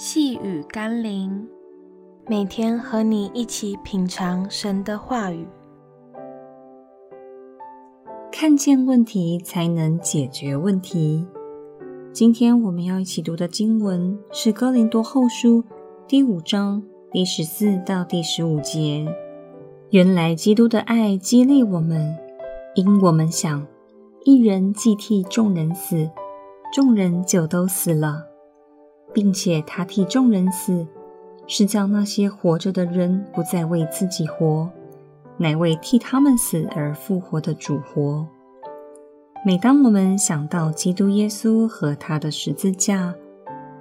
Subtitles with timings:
[0.00, 1.44] 细雨甘霖，
[2.28, 5.44] 每天和你一起品尝神的话语，
[8.30, 11.26] 看见问题才能解决问题。
[12.12, 15.62] 今天我们要一起读的经文是《哥林多后书》
[16.06, 16.80] 第五章
[17.10, 19.04] 第十四到第十五节。
[19.90, 22.16] 原来基督的爱激励我们，
[22.76, 23.66] 因我们想，
[24.24, 26.08] 一人既替众人死，
[26.72, 28.27] 众人就都死了。
[29.12, 30.86] 并且他替众人死，
[31.46, 34.68] 是叫那些活着的人不再为自己活，
[35.36, 38.26] 乃为替他们死而复活的主活。
[39.46, 43.14] 每当我们想到基督耶稣和他的十字架，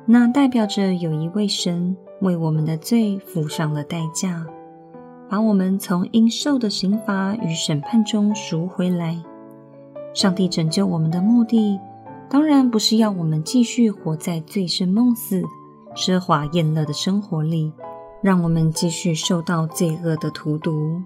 [0.05, 4.46] 那代表着有一位神为我们的罪付上了代价，
[5.27, 9.21] 把我们从应受的刑罚与审判中赎回来。
[10.13, 11.80] 上帝拯救我们的目的，
[12.30, 15.41] 当然不是要我们继续活在醉生梦死、
[15.95, 17.71] 奢华宴乐的生活里，
[18.21, 21.01] 让我们继续受到罪恶的荼毒，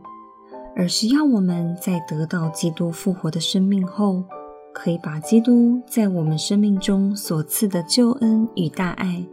[0.75, 4.23] 而是要我们在得到基督复活的生命后，
[4.73, 9.23] 可以把基督在我们生命中所赐的救恩与大爱，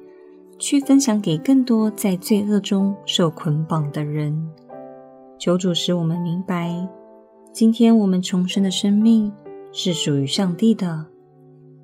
[0.59, 4.37] 去分享给更多在罪恶中受捆绑的人。
[5.39, 6.87] 求主使我们明白，
[7.53, 9.33] 今天我们重生的生命
[9.73, 11.07] 是属于上帝的。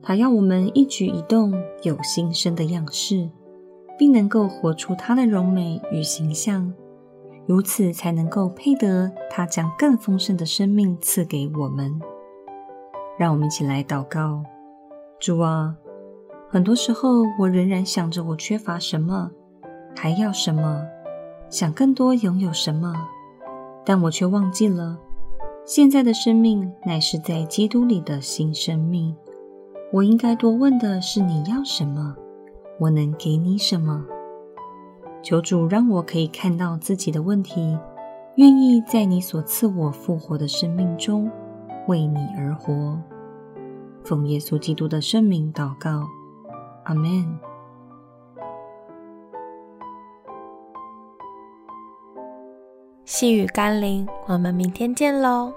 [0.07, 1.51] 他要我们一举一动
[1.83, 3.31] 有新生的样式，
[3.99, 6.71] 并能够活出他的荣美与形象，
[7.47, 11.99] 如此才能够配得他将更丰盛的生命赐给我们。
[13.19, 14.43] 让我们一起来祷告：
[15.19, 15.75] 主啊，
[16.51, 19.31] 很多时候我仍然想着我缺乏什么，
[19.97, 20.85] 还要什么，
[21.49, 22.93] 想更多拥有什么，
[23.87, 24.99] 但我却忘记了，
[25.65, 29.17] 现在的生命乃是在基督里的新生命。
[29.95, 32.17] 我应该多问的是你要什么，
[32.81, 34.05] 我能给你什么？
[35.23, 37.79] 求主让我可以看到自己的问题，
[38.35, 41.31] 愿意在你所赐我复活的生命中
[41.87, 43.01] 为你而活。
[44.03, 46.09] 奉耶稣基督的圣名祷告，
[46.87, 47.39] 阿门。
[53.05, 55.53] 细雨甘霖，我们明天见喽。